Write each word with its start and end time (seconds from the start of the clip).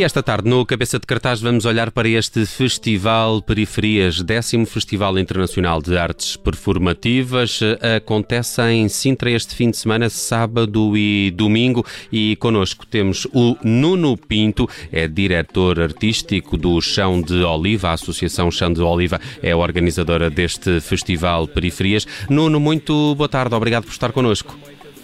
E 0.00 0.02
esta 0.02 0.22
tarde, 0.22 0.48
no 0.48 0.64
Cabeça 0.64 0.98
de 0.98 1.06
Cartaz, 1.06 1.42
vamos 1.42 1.66
olhar 1.66 1.90
para 1.90 2.08
este 2.08 2.46
Festival 2.46 3.42
Periferias, 3.42 4.22
décimo 4.22 4.64
Festival 4.64 5.18
Internacional 5.18 5.82
de 5.82 5.98
Artes 5.98 6.38
Performativas. 6.38 7.60
Acontece 7.98 8.62
em 8.62 8.88
Sintra 8.88 9.30
este 9.30 9.54
fim 9.54 9.70
de 9.70 9.76
semana, 9.76 10.08
sábado 10.08 10.96
e 10.96 11.30
domingo. 11.36 11.84
E 12.10 12.34
connosco 12.36 12.86
temos 12.86 13.26
o 13.34 13.58
Nuno 13.62 14.16
Pinto, 14.16 14.66
é 14.90 15.06
diretor 15.06 15.78
artístico 15.78 16.56
do 16.56 16.80
Chão 16.80 17.20
de 17.20 17.44
Oliva. 17.44 17.90
A 17.90 17.92
Associação 17.92 18.50
Chão 18.50 18.72
de 18.72 18.80
Oliva 18.80 19.20
é 19.42 19.54
organizadora 19.54 20.30
deste 20.30 20.80
Festival 20.80 21.46
Periferias. 21.46 22.06
Nuno, 22.30 22.58
muito 22.58 23.14
boa 23.16 23.28
tarde, 23.28 23.54
obrigado 23.54 23.84
por 23.84 23.92
estar 23.92 24.12
connosco. 24.12 24.56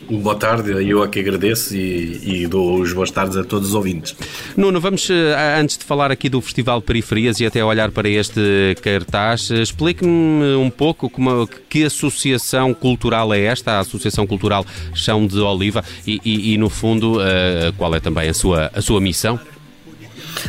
Boa 0.09 0.37
tarde, 0.37 0.71
eu 0.89 1.03
aqui 1.03 1.19
agradeço 1.19 1.75
e, 1.75 2.43
e, 2.43 2.47
dou 2.47 2.81
os 2.81 2.93
boas 2.93 3.11
tardes 3.11 3.37
a 3.37 3.43
todos 3.43 3.71
os 3.71 3.75
ouvintes. 3.75 4.15
Nuno, 4.57 4.81
vamos, 4.81 5.11
eh, 5.11 5.61
antes 5.61 5.77
de 5.77 5.85
falar 5.85 6.13
aqui 6.13 6.29
do 6.29 6.41
Festival 6.41 6.81
Periferias 6.81 7.41
e 7.41 7.47
até 7.47 7.65
olhar 7.65 7.91
para 7.91 8.09
este 8.09 8.77
cartaz, 8.83 9.51
eh, 9.51 9.63
explique-me 9.63 10.55
um 10.55 10.71
pouco 10.71 11.11
como, 11.11 11.49
que 11.69 11.85
associação 11.85 12.73
cultural 12.73 13.35
é 13.35 13.41
esta, 13.41 13.73
a 13.73 13.79
Associação 13.81 14.27
Cultural 14.27 14.65
Chão 14.95 15.27
de 15.27 15.41
Oliva, 15.41 15.85
e, 16.07 16.21
e, 16.25 16.55
e 16.55 16.59
no 16.59 16.71
fundo, 16.71 17.19
uh, 17.19 17.73
qual 17.77 17.95
é 17.95 17.99
também 17.99 18.29
a 18.29 18.35
sua, 18.35 18.71
a 18.73 18.81
sua 18.81 19.01
missão? 19.01 19.41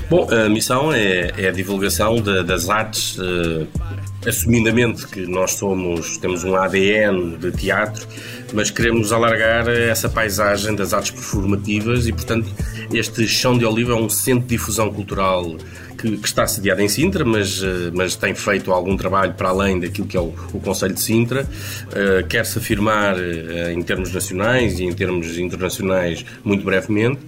Bom, 0.09 0.27
a 0.29 0.47
missão 0.49 0.93
é, 0.93 1.31
é 1.37 1.47
a 1.49 1.51
divulgação 1.51 2.21
de, 2.21 2.43
das 2.43 2.69
artes, 2.69 3.17
uh, 3.17 3.67
assumidamente 4.27 5.07
que 5.07 5.25
nós 5.25 5.53
somos, 5.53 6.17
temos 6.17 6.43
um 6.43 6.55
ADN 6.55 7.37
de 7.37 7.51
teatro, 7.51 8.05
mas 8.53 8.69
queremos 8.69 9.11
alargar 9.11 9.67
essa 9.67 10.09
paisagem 10.09 10.75
das 10.75 10.93
artes 10.93 11.11
performativas 11.11 12.07
e, 12.07 12.13
portanto, 12.13 12.47
este 12.93 13.27
Chão 13.27 13.57
de 13.57 13.65
Oliva 13.65 13.93
é 13.93 13.95
um 13.95 14.09
centro 14.09 14.43
de 14.43 14.49
difusão 14.55 14.91
cultural 14.91 15.57
que, 15.97 16.17
que, 16.17 16.27
está 16.27 16.45
sediado 16.47 16.81
em 16.81 16.87
Sintra, 16.87 17.25
mas, 17.25 17.61
eh, 17.63 17.91
mas 17.93 18.15
tem 18.15 18.35
feito 18.35 18.71
algum 18.71 18.95
trabalho 18.95 19.33
para 19.33 19.49
além 19.49 19.79
daquilo 19.79 20.07
que 20.07 20.15
é 20.15 20.19
o, 20.19 20.33
o 20.53 20.59
Conselho 20.59 20.93
de 20.93 21.01
Sintra. 21.01 21.41
Uh, 21.41 22.25
Quer-se 22.27 22.59
afirmar 22.59 23.15
uh, 23.15 23.71
em 23.71 23.81
termos 23.81 24.13
nacionais 24.13 24.79
e 24.79 24.83
em 24.83 24.93
termos 24.93 25.37
internacionais 25.37 26.23
muito 26.43 26.63
brevemente. 26.63 27.19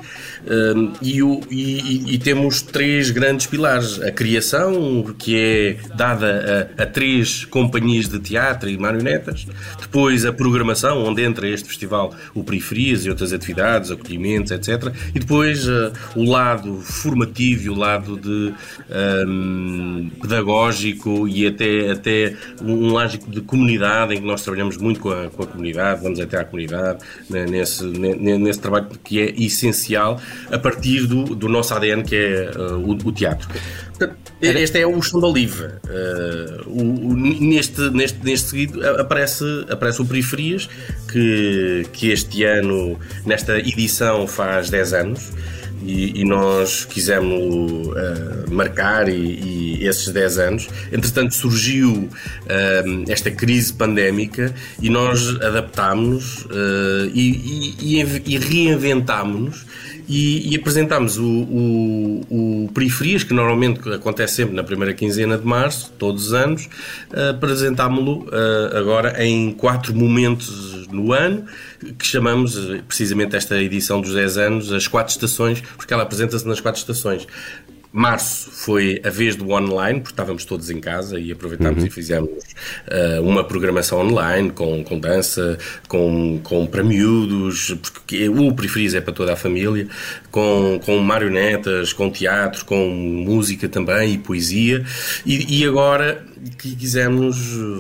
E, 1.02 1.22
o, 1.22 1.42
e, 1.50 2.14
e, 2.14 2.18
temos 2.18 2.62
três 2.62 3.12
grandes 3.12 3.46
pilares. 3.46 4.02
A 4.02 4.12
criação, 4.12 5.14
que 5.18 5.36
é 5.36 5.78
dada 5.96 6.70
a, 6.78 6.84
a, 6.84 6.86
três 6.86 7.44
companhias 7.46 8.08
de 8.08 8.20
teatro 8.20 8.70
e 8.70 8.78
marionetas. 8.78 9.46
Depois 9.80 10.26
a 10.26 10.32
programação, 10.32 11.04
onde 11.04 11.24
entra 11.24 11.48
este 11.48 11.68
festival 11.68 12.16
o 12.34 12.44
Periferias 12.44 13.06
e 13.06 13.10
outras 13.10 13.34
atividades, 13.34 13.92
acolhimentos, 13.92 14.52
etc. 14.52 14.94
E 15.14 15.20
depois 15.20 15.49
o 16.16 16.24
lado 16.24 16.82
formativo 16.82 17.66
e 17.66 17.70
o 17.70 17.76
lado 17.76 18.18
de 18.18 18.54
um, 19.28 20.10
pedagógico 20.22 21.28
e 21.28 21.48
até, 21.48 21.92
até 21.92 22.36
um 22.62 22.88
lógico 22.90 23.30
de 23.30 23.42
comunidade, 23.42 24.14
em 24.14 24.22
que 24.22 24.26
nós 24.26 24.42
trabalhamos 24.42 24.78
muito 24.78 25.00
com 25.00 25.10
a, 25.10 25.30
com 25.30 25.44
a 25.44 25.48
comunidade, 25.48 26.02
vamos 26.04 26.20
até 26.20 26.40
à 26.40 26.46
comunidade, 26.46 27.00
né, 27.30 27.46
nesse, 27.46 27.84
nesse 27.86 28.60
trabalho 28.60 28.88
que 29.04 29.20
é 29.20 29.34
essencial 29.38 30.20
a 30.52 30.58
partir 30.58 31.06
do, 31.06 31.36
do 31.36 31.48
nosso 31.48 31.74
ADN, 31.74 32.04
que 32.04 32.16
é 32.16 32.52
uh, 32.56 32.78
o, 32.78 32.92
o, 32.92 33.12
teatro. 33.12 33.50
Este 34.42 34.80
é 34.80 34.88
o 34.88 35.02
chão 35.02 35.20
da. 35.20 35.28
Uh, 35.28 35.34
neste, 37.14 37.90
neste, 37.90 38.24
neste 38.24 38.50
seguido 38.50 38.88
aparece, 39.00 39.44
aparece 39.70 40.02
o 40.02 40.06
Periferias, 40.06 40.70
que, 41.12 41.86
que 41.92 42.10
este 42.12 42.46
ano, 42.46 42.98
nesta 43.26 43.60
edição, 43.60 44.26
faz 44.26 44.70
10 44.70 44.94
anos 44.94 45.32
e, 45.84 46.22
e 46.22 46.26
nós 46.26 46.86
quisemos 46.86 47.88
uh, 47.88 48.52
marcar 48.52 49.08
e, 49.10 49.14
e, 49.14 49.88
esses 49.88 50.10
10 50.10 50.38
anos. 50.40 50.68
Entretanto, 50.92 51.34
surgiu 51.34 51.94
uh, 51.94 53.12
esta 53.12 53.32
crise 53.32 53.74
pandémica 53.74 54.54
e 54.82 54.90
nós 54.90 55.30
adaptámos-nos 55.42 56.46
uh, 56.46 57.12
e, 57.14 58.04
e, 58.26 58.38
reinventámos-nos 58.38 59.66
e, 60.10 60.52
e 60.52 60.56
apresentámos 60.56 61.18
o, 61.18 61.24
o, 61.24 62.22
o, 62.66 62.70
Periferias, 62.74 63.24
que 63.24 63.34
normalmente 63.34 63.88
acontece 63.94 64.36
sempre 64.36 64.56
na 64.56 64.64
primeira 64.64 64.94
quinzena 64.94 65.38
de 65.38 65.46
março, 65.46 65.94
todos 66.00 66.28
os 66.28 66.34
anos, 66.34 66.68
apresentámo-lo 67.30 68.28
agora 68.76 69.24
em 69.24 69.52
quatro 69.52 69.96
momentos 69.96 70.88
no 70.92 71.14
ano, 71.14 71.46
que 71.98 72.06
chamamos 72.06 72.58
precisamente 72.88 73.36
esta 73.36 73.62
edição 73.62 74.02
dos 74.02 74.14
10 74.14 74.38
anos 74.38 74.72
as 74.72 74.88
quatro 74.88 75.12
estações, 75.12 75.62
porque 75.78 75.94
ela 75.94 76.04
apresenta-se 76.04 76.48
nas 76.48 76.60
quatro 76.60 76.80
estações. 76.80 77.28
Março 77.92 78.52
foi 78.52 79.02
a 79.04 79.10
vez 79.10 79.36
do 79.36 79.50
online, 79.50 80.00
porque 80.00 80.14
estávamos 80.14 80.46
todos 80.46 80.70
em 80.70 80.80
casa 80.80 81.20
e 81.20 81.32
aproveitámos 81.32 81.82
uhum. 81.82 81.88
e 81.88 81.90
fizemos 81.90 82.30
uh, 82.30 83.22
uma 83.22 83.44
programação 83.44 84.00
online 84.00 84.52
com, 84.52 84.84
com 84.84 85.00
dança, 85.00 85.58
com, 85.88 86.40
com 86.44 86.68
para 86.68 86.84
miúdos, 86.84 87.76
porque 87.82 88.30
o 88.30 88.54
Preferiz 88.54 88.94
é 88.94 89.02
para 89.02 89.14
toda 89.14 89.34
a 89.34 89.36
família, 89.36 89.88
com, 90.30 90.80
com 90.86 91.00
marionetas, 91.00 91.92
com 91.92 92.12
teatro, 92.12 92.64
com 92.66 92.90
música 92.90 93.68
também 93.68 94.14
e 94.14 94.18
poesia. 94.20 94.86
E, 95.26 95.60
e 95.60 95.66
agora 95.66 96.29
que 96.58 96.76
quisemos 96.76 97.38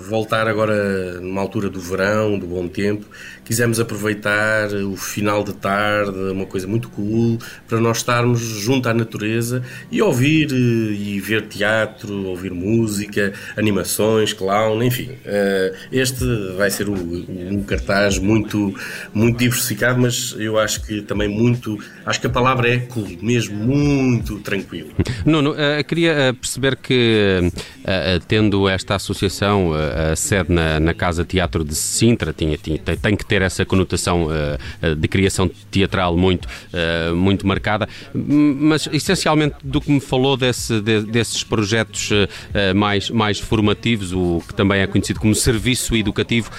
voltar 0.07 0.47
agora 0.47 1.19
numa 1.21 1.41
altura 1.41 1.69
do 1.69 1.79
verão, 1.79 2.37
do 2.37 2.45
bom 2.45 2.67
tempo, 2.67 3.05
quisemos 3.45 3.79
aproveitar 3.79 4.69
o 4.73 4.95
final 4.95 5.43
de 5.43 5.53
tarde, 5.53 6.17
uma 6.31 6.45
coisa 6.45 6.67
muito 6.67 6.89
cool, 6.89 7.39
para 7.67 7.79
nós 7.79 7.97
estarmos 7.97 8.39
junto 8.39 8.87
à 8.87 8.93
natureza 8.93 9.63
e 9.91 10.01
ouvir 10.01 10.51
eh, 10.51 10.55
e 10.55 11.19
ver 11.19 11.47
teatro, 11.47 12.27
ouvir 12.27 12.53
música, 12.53 13.33
animações, 13.57 14.33
clown, 14.33 14.83
enfim. 14.83 15.11
Eh, 15.25 15.73
este 15.91 16.25
vai 16.57 16.69
ser 16.69 16.89
um 16.89 17.63
cartaz 17.63 18.19
muito, 18.19 18.73
muito 19.13 19.39
diversificado, 19.39 19.99
mas 19.99 20.35
eu 20.37 20.59
acho 20.59 20.83
que 20.85 21.01
também 21.01 21.27
muito, 21.27 21.79
acho 22.09 22.19
que 22.19 22.27
a 22.27 22.29
palavra 22.29 22.69
é 22.69 22.77
cool, 22.79 23.07
mesmo 23.21 23.55
muito 23.55 24.39
tranquilo. 24.39 24.89
Nuno, 25.25 25.51
uh, 25.51 25.83
queria 25.87 26.35
perceber 26.39 26.75
que 26.75 27.41
uh, 27.43 28.25
tendo 28.27 28.67
esta 28.67 28.95
associação 28.95 29.71
a 29.73 30.15
sede 30.15 30.51
na, 30.51 30.79
na, 30.79 30.93
Casa 30.93 31.23
Teatro 31.23 31.63
de 31.63 31.75
Sintra, 31.75 32.33
tinha, 32.33 32.57
tinha, 32.57 32.77
tem 32.77 33.15
que 33.15 33.25
ter 33.25 33.41
essa 33.41 33.65
conotação 33.65 34.27
uh, 34.27 34.95
de 34.95 35.07
criação 35.07 35.49
teatral 35.69 36.17
muito, 36.17 36.45
uh, 36.45 37.15
muito 37.15 37.45
marcada, 37.45 37.87
mas 38.13 38.87
essencialmente 38.91 39.55
do 39.63 39.79
que 39.79 39.91
me 39.91 39.99
falou 39.99 40.35
desse, 40.35 40.81
de, 40.81 41.01
desses 41.03 41.43
projetos 41.43 42.09
uh, 42.11 42.75
mais, 42.75 43.09
mais 43.09 43.39
formativos, 43.39 44.11
o 44.11 44.41
que 44.47 44.53
também 44.53 44.81
é 44.81 44.87
conhecido 44.87 45.19
como 45.19 45.35
serviço 45.35 45.95
educativo, 45.95 46.49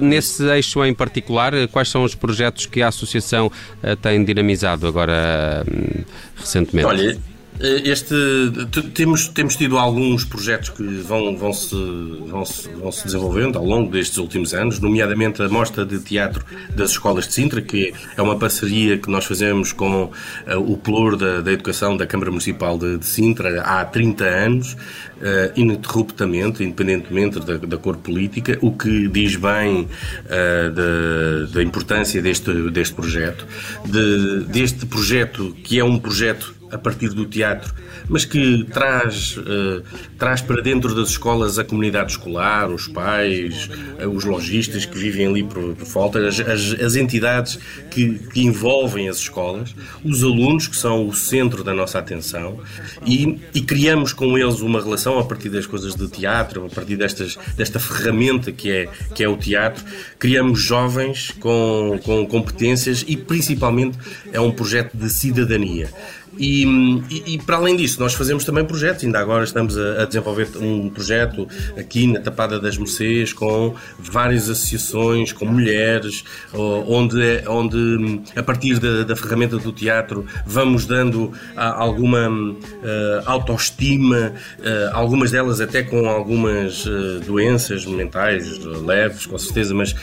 nesse 0.00 0.44
eixo 0.44 0.84
em 0.84 0.94
particular, 0.94 1.52
quais 1.68 1.88
são 1.88 2.04
os 2.04 2.14
projetos 2.14 2.66
que 2.66 2.82
a 2.82 2.88
associação 2.88 3.50
tem 4.00 4.24
dinamizado 4.24 4.83
agora 4.88 5.64
recentemente? 6.36 6.86
Olha, 6.86 7.16
este, 7.60 8.14
temos, 8.94 9.28
temos 9.28 9.54
tido 9.54 9.78
alguns 9.78 10.24
projetos 10.24 10.70
que 10.70 10.82
vão, 10.82 11.36
vão, 11.36 11.52
se, 11.52 11.76
vão, 12.26 12.44
se, 12.44 12.68
vão 12.70 12.90
se 12.90 13.04
desenvolvendo 13.04 13.56
ao 13.58 13.64
longo 13.64 13.90
destes 13.92 14.18
últimos 14.18 14.52
anos, 14.52 14.80
nomeadamente 14.80 15.40
a 15.40 15.48
Mostra 15.48 15.86
de 15.86 16.00
Teatro 16.00 16.44
das 16.74 16.90
Escolas 16.90 17.28
de 17.28 17.34
Sintra, 17.34 17.62
que 17.62 17.94
é 18.16 18.22
uma 18.22 18.36
parceria 18.36 18.98
que 18.98 19.08
nós 19.08 19.24
fazemos 19.24 19.72
com 19.72 20.04
uh, 20.04 20.10
o 20.56 20.76
Plur 20.76 21.16
da, 21.16 21.40
da 21.40 21.52
Educação 21.52 21.96
da 21.96 22.06
Câmara 22.06 22.30
Municipal 22.30 22.76
de, 22.76 22.98
de 22.98 23.06
Sintra 23.06 23.62
há 23.62 23.84
30 23.84 24.24
anos, 24.24 24.72
uh, 24.72 25.52
ininterruptamente, 25.54 26.64
independentemente 26.64 27.38
da, 27.38 27.56
da 27.56 27.76
cor 27.76 27.96
política, 27.98 28.58
o 28.62 28.72
que 28.72 29.06
diz 29.08 29.36
bem 29.36 29.82
uh, 29.82 30.72
da, 30.72 31.52
da 31.54 31.62
importância 31.62 32.20
deste, 32.20 32.52
deste 32.70 32.94
projeto, 32.94 33.46
de, 33.84 34.44
deste 34.48 34.86
projeto 34.86 35.54
que 35.62 35.78
é 35.78 35.84
um 35.84 35.98
projeto 35.98 36.63
a 36.74 36.78
partir 36.78 37.10
do 37.10 37.24
teatro, 37.24 37.72
mas 38.08 38.24
que 38.24 38.64
traz, 38.64 39.36
uh, 39.36 39.82
traz 40.18 40.40
para 40.40 40.60
dentro 40.60 40.92
das 40.92 41.10
escolas 41.10 41.56
a 41.56 41.64
comunidade 41.64 42.12
escolar, 42.12 42.68
os 42.68 42.88
pais, 42.88 43.70
uh, 44.02 44.08
os 44.08 44.24
lojistas 44.24 44.84
que 44.84 44.98
vivem 44.98 45.28
ali 45.28 45.44
por, 45.44 45.74
por 45.76 45.86
volta, 45.86 46.26
as, 46.26 46.40
as, 46.40 46.80
as 46.80 46.96
entidades 46.96 47.60
que, 47.92 48.18
que, 48.32 48.40
envolvem 48.40 49.08
as 49.08 49.18
escolas, 49.18 49.74
os 50.04 50.24
alunos, 50.24 50.66
que 50.66 50.76
são 50.76 51.06
o 51.06 51.14
centro 51.14 51.62
da 51.62 51.72
nossa 51.72 52.00
atenção, 52.00 52.58
e, 53.06 53.38
e, 53.54 53.60
criamos 53.60 54.12
com 54.12 54.36
eles 54.36 54.60
uma 54.60 54.82
relação 54.82 55.18
a 55.20 55.24
partir 55.24 55.50
das 55.50 55.66
coisas 55.66 55.94
do 55.94 56.08
teatro, 56.08 56.66
a 56.66 56.68
partir 56.68 56.96
destas, 56.96 57.38
desta 57.56 57.78
ferramenta 57.78 58.50
que 58.50 58.70
é, 58.70 58.88
que 59.14 59.22
é 59.22 59.28
o 59.28 59.36
teatro. 59.36 59.84
Criamos 60.18 60.60
jovens 60.60 61.30
com, 61.38 62.00
com 62.02 62.26
competências 62.26 63.04
e, 63.06 63.16
principalmente, 63.16 63.96
é 64.32 64.40
um 64.40 64.50
projeto 64.50 64.96
de 64.96 65.08
cidadania 65.08 65.88
E, 66.38 66.64
e, 67.34 67.38
para 67.38 67.56
além 67.56 67.76
disso, 67.76 68.00
nós 68.00 68.14
fazemos 68.14 68.44
também 68.44 68.64
projetos. 68.64 69.04
Ainda 69.04 69.18
agora 69.18 69.44
estamos 69.44 69.76
a, 69.78 70.02
a, 70.02 70.04
desenvolver 70.04 70.48
um 70.60 70.88
projeto 70.90 71.46
aqui 71.78 72.06
na 72.06 72.20
Tapada 72.20 72.58
das 72.58 72.76
Mercês 72.76 73.32
com 73.32 73.74
várias 73.98 74.48
associações, 74.48 75.32
com 75.32 75.44
mulheres, 75.44 76.24
onde, 76.52 77.42
onde 77.46 78.22
a 78.34 78.42
partir 78.42 78.78
da, 78.78 79.04
da 79.04 79.16
ferramenta 79.16 79.58
do 79.58 79.72
teatro 79.72 80.26
vamos 80.46 80.86
dando 80.86 81.32
alguma 81.56 82.28
uh, 82.28 82.54
autoestima, 83.26 84.32
uh, 84.58 84.90
algumas 84.92 85.30
delas 85.30 85.60
até 85.60 85.82
com 85.82 86.08
algumas 86.08 86.84
uh, 86.86 87.20
doenças 87.26 87.84
mentais 87.86 88.58
leves, 88.58 89.26
com 89.26 89.38
certeza, 89.38 89.74
mas 89.74 89.94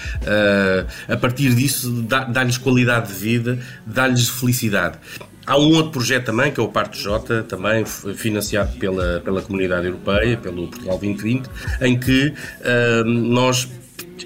a 1.07 1.17
partir 1.17 1.53
disso 1.53 1.91
dá-lhes 2.29 2.57
qualidade 2.57 3.07
de 3.07 3.13
vida, 3.13 3.59
dá-lhes 3.85 4.29
felicidade. 4.29 4.97
Há 5.45 5.57
um 5.57 5.73
outro 5.73 5.91
projeto 5.91 6.25
também, 6.25 6.51
que 6.51 6.59
é 6.59 6.63
o 6.63 6.67
Parto 6.67 6.97
J, 6.97 7.43
também 7.43 7.83
financiado 7.85 8.77
pela, 8.77 9.21
pela 9.21 9.41
Comunidade 9.41 9.87
Europeia, 9.87 10.37
pelo 10.37 10.67
Portugal 10.67 10.99
2020, 10.99 11.49
em 11.81 11.99
que 11.99 12.27
uh, 12.27 13.03
nós 13.03 13.67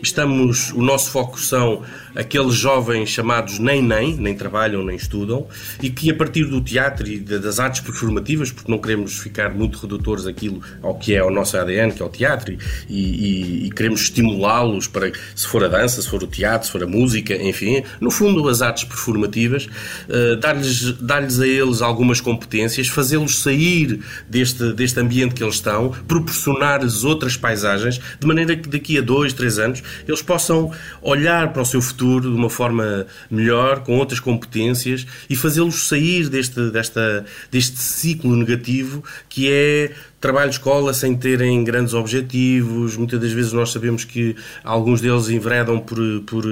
estamos, 0.03 0.71
o 0.71 0.81
nosso 0.81 1.11
foco 1.11 1.39
são 1.39 1.83
aqueles 2.15 2.55
jovens 2.55 3.09
chamados 3.09 3.59
nem 3.59 3.81
nem, 3.81 4.15
nem 4.15 4.35
trabalham 4.35 4.83
nem 4.83 4.95
estudam, 4.95 5.47
e 5.81 5.89
que 5.89 6.09
a 6.09 6.15
partir 6.15 6.45
do 6.45 6.61
teatro 6.61 7.07
e 7.07 7.19
das 7.19 7.59
artes 7.59 7.81
performativas, 7.81 8.51
porque 8.51 8.71
não 8.71 8.77
queremos 8.77 9.19
ficar 9.19 9.53
muito 9.53 9.77
redutores 9.77 10.25
aquilo 10.25 10.61
ao 10.81 10.95
que 10.95 11.13
é 11.13 11.23
o 11.23 11.29
nosso 11.29 11.57
ADN, 11.57 11.91
que 11.91 12.01
é 12.01 12.05
o 12.05 12.09
teatro, 12.09 12.53
e, 12.53 12.59
e, 12.89 13.65
e 13.67 13.71
queremos 13.71 14.01
estimulá-los 14.01 14.87
para, 14.87 15.11
se 15.35 15.47
for 15.47 15.63
a 15.63 15.67
dança, 15.67 16.01
se 16.01 16.09
for 16.09 16.23
o 16.23 16.27
teatro, 16.27 16.65
se 16.65 16.71
for 16.71 16.83
a 16.83 16.87
música, 16.87 17.35
enfim, 17.35 17.83
no 17.99 18.09
fundo 18.09 18.47
as 18.47 18.61
artes 18.61 18.85
performativas, 18.85 19.65
uh, 19.65 20.35
dar-lhes 20.37 20.93
dar 20.93 21.23
a 21.23 21.47
eles 21.47 21.81
algumas 21.81 22.21
competências, 22.21 22.87
fazê-los 22.87 23.39
sair 23.39 23.99
deste, 24.29 24.73
deste 24.73 24.99
ambiente 24.99 25.33
que 25.33 25.43
eles 25.43 25.55
estão, 25.55 25.89
proporcionar-lhes 26.07 27.03
outras 27.03 27.35
paisagens, 27.35 27.99
de 28.19 28.27
maneira 28.27 28.55
que 28.55 28.69
daqui 28.69 28.97
a 28.97 29.01
dois, 29.01 29.33
três 29.33 29.57
anos 29.57 29.81
eles 30.07 30.21
possam 30.21 30.71
olhar 31.01 31.51
para 31.51 31.61
o 31.61 31.65
seu 31.65 31.81
futuro 31.81 32.04
futuro 32.05 32.29
de 32.29 32.37
uma 32.37 32.49
forma 32.49 33.07
melhor, 33.29 33.81
com 33.83 33.97
outras 33.97 34.19
competências 34.19 35.05
e 35.29 35.35
fazê-los 35.35 35.87
sair 35.87 36.29
deste, 36.29 36.69
desta, 36.69 37.25
deste 37.51 37.77
ciclo 37.77 38.35
negativo 38.35 39.03
que 39.27 39.51
é 39.51 39.91
trabalho 40.25 40.49
escola 40.49 40.91
sem 40.91 41.15
terem 41.15 41.63
grandes 41.63 41.93
objetivos. 41.93 42.97
Muitas 42.97 43.19
das 43.19 43.31
vezes 43.31 43.53
nós 43.53 43.71
sabemos 43.71 44.03
que 44.03 44.35
alguns 44.63 44.99
deles 44.99 45.29
enveredam 45.29 45.79
por, 45.79 45.99
por, 46.25 46.43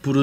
por, 0.00 0.16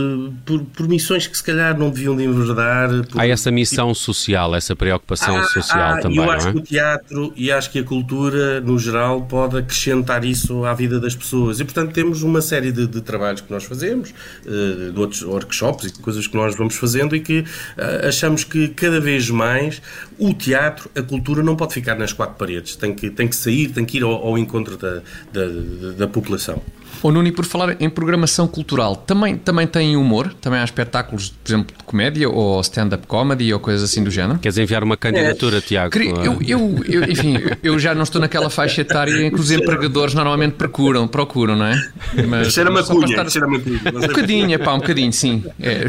por, 0.44 0.60
por 0.66 0.88
missões 0.88 1.28
que 1.28 1.38
se 1.38 1.44
calhar 1.44 1.78
não 1.78 1.92
deviam 1.92 2.16
de 2.16 2.24
enverdar. 2.24 2.90
Por... 3.06 3.22
Há 3.22 3.28
essa 3.28 3.52
missão 3.52 3.94
social, 3.94 4.56
essa 4.56 4.76
preocupação 4.76 5.38
ah, 5.38 5.44
social 5.44 5.94
ah, 5.94 6.00
também. 6.00 6.18
Eu 6.18 6.32
acho 6.32 6.48
é? 6.48 6.52
que 6.52 6.58
o 6.58 6.62
teatro 6.62 7.34
e 7.36 7.52
acho 7.52 7.70
que 7.70 7.78
a 7.78 7.84
cultura, 7.84 8.60
no 8.60 8.80
geral, 8.80 9.22
pode 9.22 9.58
acrescentar 9.60 10.26
isso 10.26 10.66
à 10.66 10.74
vida 10.74 11.00
das 11.00 11.16
pessoas. 11.16 11.60
E, 11.60 11.64
portanto, 11.64 11.94
temos 11.94 12.24
uma 12.24 12.42
série 12.42 12.72
de, 12.72 12.88
de 12.88 13.02
trabalhos 13.02 13.42
que 13.42 13.52
nós 13.52 13.66
fazemos, 13.66 14.14
eh, 14.48 14.92
de 14.92 15.00
outros 15.00 15.22
workshops 15.22 15.86
e 15.86 16.02
coisas 16.02 16.26
que 16.26 16.36
nós 16.36 16.56
vamos 16.56 16.76
fazendo 16.76 17.16
e 17.16 17.20
que 17.20 17.46
eh, 17.78 18.08
achamos 18.08 18.44
que 18.44 18.70
cada 18.70 19.00
vez 19.00 19.30
mais 19.30 19.80
o 20.24 20.34
teatro, 20.34 20.90
a 20.96 21.02
cultura, 21.02 21.44
não 21.44 21.56
pode 21.56 21.74
ficar 21.74 21.96
nas 21.96 22.14
quatro 22.14 22.36
paredes. 22.36 22.76
Tem 22.76 22.94
que, 22.94 23.10
tem 23.10 23.28
que 23.28 23.36
sair, 23.36 23.70
tem 23.70 23.84
que 23.84 23.98
ir 23.98 24.04
ao, 24.04 24.12
ao 24.12 24.38
encontro 24.38 24.78
da, 24.78 25.02
da, 25.32 25.92
da 25.98 26.08
população. 26.08 26.62
O 27.02 27.12
Nuni, 27.12 27.34
por 27.34 27.44
falar 27.44 27.76
em 27.82 27.90
programação 27.90 28.48
cultural, 28.48 28.96
também, 28.96 29.36
também 29.36 29.68
tem 29.68 29.98
humor? 29.98 30.34
Também 30.40 30.62
há 30.62 30.64
espetáculos, 30.64 31.34
por 31.44 31.50
exemplo, 31.50 31.76
de 31.78 31.84
comédia 31.84 32.30
ou 32.30 32.62
stand-up 32.62 33.06
comedy 33.08 33.54
ou 33.54 33.60
coisas 33.60 33.84
assim 33.84 34.02
do 34.02 34.10
género? 34.10 34.40
Queres 34.40 34.58
enviar 34.58 34.86
uma 34.86 34.96
candidatura, 34.96 35.58
é. 35.58 35.62
Tiago? 35.62 35.98
Eu, 35.98 36.40
eu, 36.42 36.84
eu, 36.88 37.04
enfim, 37.04 37.36
eu 37.62 37.78
já 37.78 37.94
não 37.94 38.04
estou 38.04 38.22
naquela 38.22 38.50
faixa 38.50 38.80
etária 38.80 39.28
em 39.28 39.30
que 39.30 39.36
os 39.36 39.52
empregadores 39.52 40.14
normalmente 40.14 40.54
procuram, 40.54 41.06
procuram, 41.06 41.58
não 41.58 41.66
é? 41.66 41.90
Mas, 42.26 42.54
cheira 42.54 42.70
uma 42.70 42.84
cunha, 42.84 43.06
estar... 43.06 43.30
cheira 43.30 43.48
Um 43.48 43.60
bocadinho, 44.08 44.54
é 44.54 44.58
pá, 44.58 44.74
um 44.74 44.80
bocadinho, 44.80 45.12
sim. 45.12 45.44
É. 45.60 45.86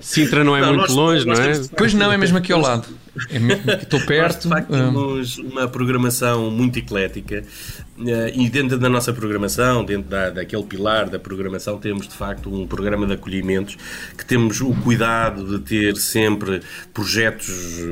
Sintra 0.00 0.42
não 0.42 0.56
é 0.56 0.62
não, 0.62 0.68
muito 0.74 0.80
nós, 0.80 0.94
longe, 0.96 1.26
nós 1.26 1.38
não 1.38 1.46
é? 1.46 1.60
Pois 1.76 1.94
não, 1.94 2.10
é 2.10 2.18
mesmo 2.18 2.38
aqui 2.38 2.52
ao 2.52 2.60
lado. 2.60 2.88
É, 3.30 3.82
estou 3.82 4.00
perto. 4.00 4.34
Nós, 4.34 4.42
de 4.42 4.48
facto, 4.48 4.74
ah. 4.74 4.78
temos 4.78 5.38
uma 5.38 5.68
programação 5.68 6.50
muito 6.50 6.78
eclética 6.78 7.44
eh, 8.06 8.32
e 8.34 8.48
dentro 8.48 8.78
da 8.78 8.88
nossa 8.88 9.12
programação, 9.12 9.84
dentro 9.84 10.08
da, 10.08 10.30
daquele 10.30 10.62
pilar 10.62 11.08
da 11.10 11.18
programação, 11.18 11.78
temos 11.78 12.06
de 12.06 12.14
facto 12.14 12.52
um 12.52 12.66
programa 12.66 13.06
de 13.06 13.14
acolhimentos 13.14 13.76
que 14.16 14.24
temos 14.24 14.60
o 14.60 14.72
cuidado 14.72 15.58
de 15.58 15.64
ter 15.64 15.96
sempre 15.96 16.60
projetos 16.94 17.48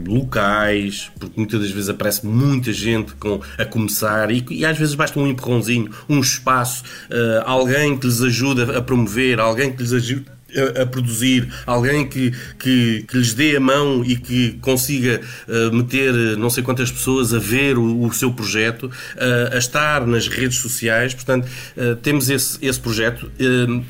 locais, 0.06 1.10
porque 1.18 1.34
muitas 1.36 1.60
das 1.60 1.70
vezes 1.70 1.88
aparece 1.88 2.24
muita 2.24 2.72
gente 2.72 3.14
com, 3.14 3.40
a 3.58 3.64
começar 3.64 4.30
e, 4.30 4.44
e 4.50 4.64
às 4.64 4.78
vezes 4.78 4.94
basta 4.94 5.18
um 5.18 5.26
empurrãozinho, 5.26 5.90
um 6.08 6.20
espaço, 6.20 6.84
uh, 7.10 7.42
alguém 7.44 7.96
que 7.96 8.06
lhes 8.06 8.22
ajuda 8.22 8.78
a 8.78 8.82
promover, 8.82 9.40
alguém 9.40 9.72
que 9.72 9.82
lhes 9.82 9.92
ajude 9.92 10.35
a, 10.82 10.86
produzir, 10.86 11.48
alguém 11.66 12.06
que, 12.08 12.32
que, 12.58 13.04
que, 13.08 13.16
lhes 13.16 13.34
dê 13.34 13.56
a 13.56 13.60
mão 13.60 14.04
e 14.04 14.16
que 14.16 14.52
consiga 14.60 15.20
uh, 15.48 15.74
meter 15.74 16.12
não 16.36 16.50
sei 16.50 16.62
quantas 16.62 16.90
pessoas 16.90 17.34
a 17.34 17.38
ver 17.38 17.78
o, 17.78 18.02
o 18.02 18.12
seu 18.12 18.32
projeto, 18.32 18.84
uh, 18.84 19.54
a 19.54 19.58
estar 19.58 20.06
nas 20.06 20.28
redes 20.28 20.58
sociais. 20.58 21.14
Portanto, 21.14 21.46
uh, 21.76 21.96
temos 21.96 22.28
esse, 22.30 22.58
esse 22.60 22.80
projeto, 22.80 23.30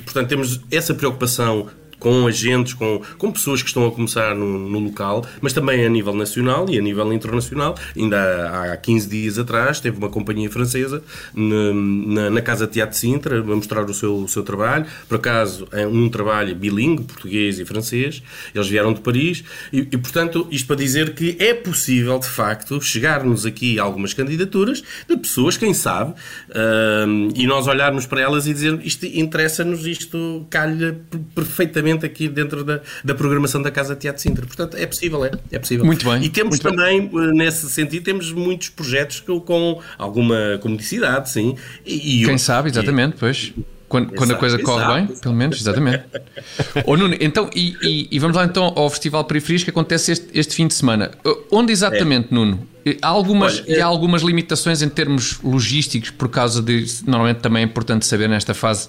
portanto, 0.04 0.28
temos 0.28 0.60
essa 0.70 0.94
preocupação 0.94 1.68
com 1.98 2.26
agentes, 2.26 2.75
com, 2.75 3.00
com 3.19 3.32
pessoas 3.32 3.62
que 3.62 3.69
estão 3.69 3.87
a 3.87 3.90
começar 3.90 4.34
no, 4.34 4.58
no, 4.58 4.78
local, 4.78 5.26
mas 5.40 5.52
também 5.52 5.84
a 5.84 5.88
nível 5.88 6.14
nacional 6.14 6.66
e 6.69 6.78
a 6.78 6.82
nível 6.82 7.12
internacional. 7.12 7.75
Ainda 7.96 8.16
há, 8.50 8.72
há 8.72 8.76
15 8.76 9.08
dias 9.08 9.38
atrás 9.38 9.81
teve 9.81 9.96
uma 9.98 10.08
companhia 10.08 10.50
francesa 10.50 11.02
na, 11.34 11.72
na, 11.75 12.31
na 12.31 12.43
Casa 12.43 12.66
Teatro 12.66 12.96
Sintra 12.96 13.40
a 13.40 13.44
mostrar 13.44 13.84
o 13.84 13.94
seu, 13.94 14.16
o 14.16 14.28
seu 14.28 14.43
trabalho. 14.43 14.87
Por 15.08 15.16
acaso, 15.16 15.66
é 15.72 15.87
um 15.87 16.08
trabalho 16.08 16.54
bilingue, 16.54 17.04
português 17.04 17.58
e 17.58 17.64
francês. 17.64 18.22
Eles 18.54 18.69
vieram 18.69 18.92
de 18.92 19.00
Paris 19.00 19.44
e, 19.72 19.81
e, 19.81 19.96
portanto, 19.96 20.46
isto 20.50 20.66
para 20.66 20.76
dizer 20.76 21.14
que 21.14 21.37
é 21.38 21.54
possível, 21.54 22.19
de 22.19 22.28
facto, 22.28 22.81
chegar-nos 22.81 23.46
aqui 23.46 23.78
algumas 23.78 24.12
candidaturas 24.12 24.82
de 25.08 25.16
pessoas, 25.16 25.56
quem 25.56 25.72
sabe, 25.72 26.12
uh, 26.12 27.32
e 27.34 27.46
nós 27.46 27.66
olharmos 27.66 28.06
para 28.06 28.20
elas 28.20 28.46
e 28.46 28.52
dizer 28.52 28.78
isto 28.84 29.06
interessa-nos, 29.06 29.87
isto 29.87 30.46
calha 30.50 30.99
perfeitamente 31.34 31.85
aqui 32.06 32.28
dentro 32.28 32.64
da, 32.64 32.80
da 33.04 33.14
programação 33.14 33.62
da 33.62 33.70
Casa 33.70 33.94
Teatro 33.94 34.20
Sintra. 34.20 34.46
Portanto, 34.46 34.76
é 34.76 34.86
possível, 34.86 35.24
é, 35.24 35.30
é 35.52 35.58
possível. 35.58 35.84
Muito 35.84 36.08
bem. 36.08 36.24
E 36.24 36.28
temos 36.28 36.58
também, 36.58 37.06
bem. 37.06 37.28
Eh, 37.28 37.32
nesse 37.32 37.68
sentido, 37.70 38.02
temos 38.02 38.32
muitos 38.32 38.68
projetos 38.68 39.20
com, 39.20 39.40
com 39.40 39.80
alguma 39.98 40.58
comodicidade, 40.60 41.30
sim. 41.30 41.56
E, 41.84 42.24
Quem 42.24 42.38
sabe, 42.38 42.70
exatamente, 42.70 43.16
pois. 43.18 43.52
Quando, 43.88 44.12
quando 44.14 44.32
a 44.32 44.34
coisa 44.34 44.58
corre 44.58 44.94
bem, 44.94 45.16
pelo 45.16 45.34
menos, 45.34 45.61
exatamente. 45.61 46.02
oh, 46.84 46.96
Nuno, 46.96 47.14
então, 47.20 47.49
e, 47.54 47.76
e, 47.80 48.08
e, 48.11 48.18
vamos 48.18 48.37
lá 48.37 48.44
então 48.44 48.72
ao 48.75 48.90
Festival 48.90 49.25
Periferias 49.25 49.62
que 49.62 49.70
acontece 49.70 50.11
este, 50.11 50.26
este 50.34 50.54
fim 50.56 50.66
de 50.66 50.75
semana. 50.75 51.12
Onde 51.52 51.72
exatamente, 51.72 52.28
é. 52.32 52.34
Nuno? 52.34 52.66
Há 53.00 53.08
algumas, 53.08 53.61
Olha, 53.61 53.76
é... 53.76 53.80
há 53.80 53.87
algumas 53.87 54.22
limitações 54.22 54.82
em 54.82 54.88
termos 54.88 55.40
logísticos, 55.40 56.11
por 56.11 56.28
causa 56.28 56.61
de. 56.61 56.84
Normalmente 57.06 57.38
também 57.38 57.62
é 57.62 57.64
importante 57.64 58.06
saber 58.06 58.28
nesta 58.28 58.54
fase 58.54 58.88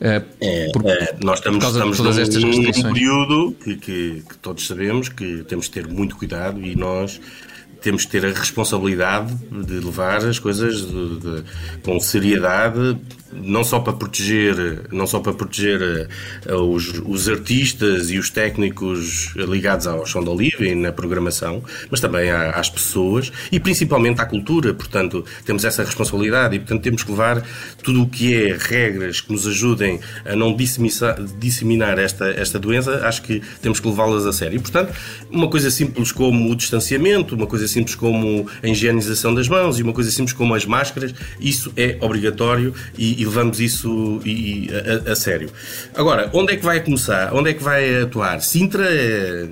é, 0.00 0.22
é, 0.40 0.72
por, 0.72 0.84
é, 0.86 1.16
nós 1.22 1.38
estamos, 1.38 1.64
estamos 1.64 1.98
num, 2.00 2.62
num 2.62 2.92
período 2.92 3.56
que, 3.62 3.76
que, 3.76 4.22
que, 4.28 4.38
todos 4.38 4.66
sabemos 4.66 5.08
que 5.08 5.44
temos 5.44 5.66
de 5.66 5.70
ter 5.70 5.86
muito 5.86 6.16
cuidado 6.16 6.60
e 6.60 6.74
nós 6.74 7.20
temos 7.84 8.06
que 8.06 8.12
ter 8.12 8.24
a 8.24 8.30
responsabilidade 8.30 9.34
de 9.34 9.74
levar 9.74 10.24
as 10.24 10.38
coisas 10.38 10.80
de, 10.80 11.20
de, 11.20 11.44
com 11.82 12.00
seriedade 12.00 12.98
não 13.42 13.64
só 13.64 13.80
para 13.80 13.92
proteger, 13.92 14.82
não 14.92 15.06
só 15.06 15.20
para 15.20 15.32
proteger 15.32 16.08
uh, 16.48 16.54
os, 16.54 17.02
os, 17.04 17.28
artistas 17.28 18.10
e 18.10 18.18
os 18.18 18.30
técnicos 18.30 19.34
ligados 19.34 19.86
ao 19.86 20.06
chão 20.06 20.24
oliva 20.24 20.64
e 20.64 20.74
na 20.74 20.92
programação, 20.92 21.62
mas 21.90 22.00
também 22.00 22.30
às 22.30 22.70
pessoas 22.70 23.32
e 23.50 23.58
principalmente 23.58 24.20
à 24.20 24.26
cultura. 24.26 24.72
Portanto, 24.72 25.24
temos 25.44 25.64
essa 25.64 25.82
responsabilidade 25.82 26.56
e, 26.56 26.58
portanto, 26.58 26.82
temos 26.82 27.02
que 27.02 27.10
levar 27.10 27.44
tudo 27.82 28.02
o 28.02 28.08
que 28.08 28.34
é 28.34 28.56
regras 28.58 29.20
que 29.20 29.32
nos 29.32 29.46
ajudem 29.46 30.00
a 30.24 30.36
não 30.36 30.56
disseminar 30.56 31.98
esta, 31.98 32.26
esta 32.26 32.58
doença, 32.58 33.06
acho 33.06 33.22
que 33.22 33.42
temos 33.60 33.80
que 33.80 33.88
levá-las 33.88 34.26
a 34.26 34.32
sério. 34.32 34.56
E, 34.56 34.60
portanto, 34.60 34.94
uma 35.30 35.48
coisa 35.48 35.70
simples 35.70 36.12
como 36.12 36.50
o 36.50 36.54
distanciamento, 36.54 37.34
uma 37.34 37.46
coisa 37.46 37.66
simples 37.74 37.94
como 37.94 38.46
a 38.62 38.68
higienização 38.68 39.34
das 39.34 39.48
mãos 39.48 39.78
e 39.78 39.82
uma 39.82 39.92
coisa 39.92 40.10
simples 40.10 40.32
como 40.32 40.54
as 40.54 40.64
máscaras, 40.64 41.14
isso 41.38 41.72
é 41.76 41.98
obrigatório 42.00 42.74
e, 42.96 43.20
e 43.20 43.24
levamos 43.24 43.60
isso 43.60 44.20
e, 44.24 44.68
a, 45.06 45.12
a, 45.12 45.16
sério. 45.16 45.50
Agora, 45.94 46.30
onde 46.32 46.54
é 46.54 46.56
que 46.56 46.64
vai 46.64 46.80
começar? 46.80 47.34
Onde 47.34 47.50
é 47.50 47.52
que 47.52 47.62
vai 47.62 48.02
atuar? 48.02 48.40
Sintra 48.40 48.86
é, 48.86 49.46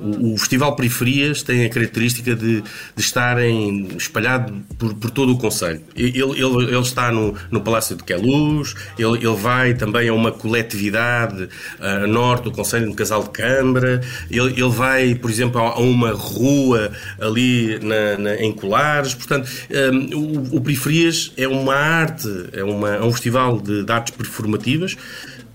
o, 0.00 0.34
o, 0.34 0.38
Festival 0.38 0.74
Periferias 0.76 1.42
tem 1.42 1.64
a 1.64 1.68
característica 1.68 2.34
de, 2.34 2.62
de 2.62 3.02
estarem 3.02 3.88
espalhado 3.96 4.52
por, 4.78 4.94
por 4.94 5.10
todo 5.10 5.32
o 5.32 5.38
Conselho. 5.38 5.82
Ele, 5.96 6.18
ele, 6.18 6.64
ele 6.64 6.78
está 6.78 7.10
no, 7.10 7.34
no 7.50 7.60
Palácio 7.60 7.96
de 7.96 8.04
Queluz, 8.04 8.74
ele, 8.98 9.18
ele 9.18 9.36
vai 9.36 9.74
também 9.74 10.08
a 10.08 10.14
uma 10.14 10.32
coletividade 10.32 11.48
a 11.80 12.06
norte 12.06 12.44
do 12.44 12.52
Conselho, 12.52 12.86
no 12.86 12.94
Casal 12.94 13.24
de 13.24 13.30
Câmara, 13.30 14.00
ele, 14.30 14.52
ele 14.52 14.68
vai, 14.68 15.14
por 15.14 15.30
exemplo, 15.30 15.60
a, 15.60 15.78
uma 15.78 16.12
rua 16.12 16.92
ali 17.20 17.78
na, 17.80 18.18
na, 18.18 18.34
em 18.36 18.52
Colares. 18.52 19.14
Portanto, 19.14 19.48
um, 19.92 20.16
o, 20.16 20.56
o 20.56 20.60
Periferias 20.60 21.32
é 21.36 21.46
uma 21.46 21.74
arte, 21.74 22.28
é, 22.52 22.62
uma, 22.64 22.96
é 22.96 23.02
um 23.02 23.12
festival 23.12 23.60
de, 23.60 23.84
de 23.84 23.92
artes 23.92 24.14
performativas 24.14 24.96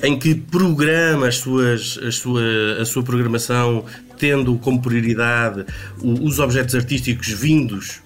em 0.02 0.18
que 0.18 0.34
programa 0.34 1.28
as 1.28 1.38
suas, 1.38 2.00
a, 2.02 2.12
sua, 2.12 2.42
a 2.80 2.86
sua 2.86 3.04
programação 3.04 3.84
tendo 4.20 4.56
como 4.60 4.82
prioridade 4.82 5.66
os 6.04 6.38
objetos 6.38 6.76
artísticos 6.76 7.30
vindos 7.30 8.02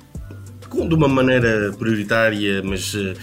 de 0.87 0.95
uma 0.95 1.07
maneira 1.07 1.71
prioritária, 1.77 2.61
mas 2.63 2.93
uh, 2.93 3.13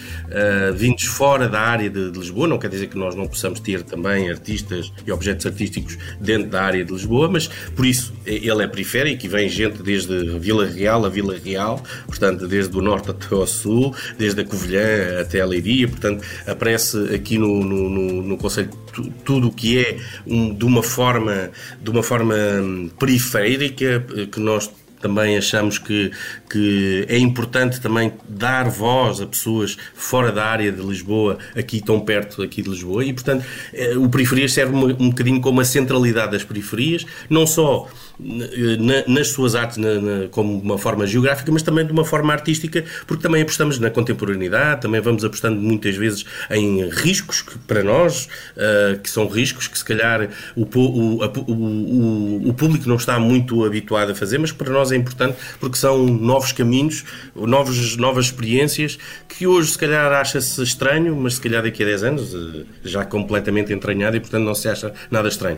vindos 0.73 1.03
fora 1.03 1.47
da 1.49 1.59
área 1.59 1.89
de, 1.89 2.11
de, 2.11 2.19
Lisboa. 2.19 2.47
Não 2.47 2.57
quer 2.57 2.69
dizer 2.69 2.87
que 2.87 2.97
nós 2.97 3.15
não 3.15 3.27
possamos 3.27 3.59
ter 3.59 3.83
também 3.83 4.29
artistas 4.29 4.91
e 5.05 5.11
objetos 5.11 5.45
artísticos 5.45 5.97
dentro 6.19 6.49
da 6.49 6.63
área 6.63 6.83
de 6.83 6.91
Lisboa, 6.91 7.29
mas 7.29 7.47
por 7.75 7.85
isso 7.85 8.13
ele 8.25 8.63
é 8.63 8.67
periférico 8.67 9.25
e 9.25 9.29
vem 9.29 9.49
gente 9.49 9.83
desde 9.83 10.39
Vila 10.39 10.65
Real 10.65 11.05
a 11.05 11.09
Vila 11.09 11.37
Real, 11.37 11.83
portanto, 12.07 12.47
desde 12.47 12.75
o 12.77 12.81
norte 12.81 13.11
até 13.11 13.35
o 13.35 13.45
sul, 13.45 13.93
desde 14.17 14.41
a 14.41 14.45
Covilhã 14.45 15.19
até 15.19 15.41
a 15.41 15.45
Leiria, 15.45 15.87
portanto, 15.87 16.23
aparece 16.47 16.97
aqui 17.13 17.37
no, 17.37 17.63
no, 17.63 17.89
no, 17.89 18.21
no 18.21 18.37
Conselho 18.37 18.69
tudo 19.23 19.47
o 19.47 19.51
que 19.51 19.79
é 19.79 19.97
um, 20.27 20.53
de 20.53 20.65
uma 20.65 20.83
forma 20.83 21.49
de 21.81 21.89
uma 21.89 22.03
forma 22.03 22.35
hum, 22.35 22.89
periférica 22.99 24.03
que 24.31 24.39
nós 24.39 24.69
também 25.01 25.37
achamos 25.37 25.77
que, 25.77 26.11
que 26.49 27.05
é 27.09 27.17
importante 27.17 27.81
também 27.81 28.13
dar 28.27 28.69
voz 28.69 29.21
a 29.21 29.25
pessoas 29.25 29.77
fora 29.93 30.31
da 30.31 30.45
área 30.45 30.71
de 30.71 30.81
Lisboa, 30.81 31.37
aqui 31.55 31.81
tão 31.81 31.99
perto 31.99 32.41
aqui 32.41 32.61
de 32.61 32.69
Lisboa, 32.69 33.03
e 33.03 33.13
portanto 33.13 33.45
eh, 33.73 33.97
o 33.97 34.09
Periferias 34.09 34.53
serve 34.53 34.75
um, 34.75 35.09
bocadinho 35.09 35.41
como 35.41 35.61
a 35.61 35.65
centralidade 35.65 36.31
das 36.31 36.43
periferias, 36.43 37.05
não 37.29 37.45
só 37.47 37.87
na, 38.19 39.03
nas 39.07 39.29
suas 39.29 39.55
artes 39.55 39.77
na, 39.77 39.95
na, 39.95 40.27
como 40.27 40.59
uma 40.59 40.77
forma 40.77 41.07
geográfica, 41.07 41.51
mas 41.51 41.63
também 41.63 41.85
de 41.85 41.91
uma 41.91 42.05
forma 42.05 42.31
artística, 42.31 42.83
porque 43.07 43.23
também 43.23 43.41
apostamos 43.41 43.79
na 43.79 43.89
contemporaneidade, 43.89 44.81
também 44.81 45.01
vamos 45.01 45.23
apostando 45.23 45.59
muitas 45.59 45.95
vezes 45.95 46.25
em 46.49 46.87
riscos 46.89 47.41
que 47.41 47.57
para 47.59 47.83
nós, 47.83 48.27
uh, 48.55 48.99
que 48.99 49.09
são 49.09 49.27
riscos 49.27 49.67
que 49.67 49.77
se 49.77 49.85
calhar 49.85 50.29
o, 50.55 50.63
o, 50.63 51.23
o, 51.23 52.49
o, 52.49 52.53
público 52.53 52.87
não 52.87 52.95
está 52.95 53.19
muito 53.19 53.65
habituado 53.65 54.11
a 54.11 54.15
fazer, 54.15 54.37
mas 54.37 54.51
para 54.51 54.71
nós 54.71 54.90
é 54.91 54.95
importante 54.95 55.37
porque 55.59 55.77
são 55.77 56.05
novos 56.05 56.51
caminhos, 56.51 57.03
novos, 57.35 57.97
novas 57.97 58.25
experiências 58.25 58.97
que 59.27 59.47
hoje 59.47 59.71
se 59.71 59.77
calhar 59.77 60.11
acha-se 60.11 60.61
estranho, 60.61 61.15
mas 61.15 61.35
se 61.35 61.41
calhar 61.41 61.63
daqui 61.63 61.83
a 61.83 61.85
10 61.85 62.03
anos 62.03 62.35
eh, 62.35 62.65
já 62.83 63.05
completamente 63.05 63.73
entranhado 63.73 64.17
e 64.17 64.19
portanto 64.19 64.43
não 64.43 64.55
se 64.55 64.67
acha 64.67 64.93
nada 65.09 65.27
estranho. 65.27 65.57